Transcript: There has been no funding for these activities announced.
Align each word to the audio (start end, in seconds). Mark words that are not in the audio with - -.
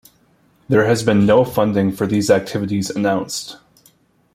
There 0.67 0.87
has 0.87 1.03
been 1.03 1.27
no 1.27 1.45
funding 1.45 1.91
for 1.91 2.07
these 2.07 2.31
activities 2.31 2.89
announced. 2.89 3.57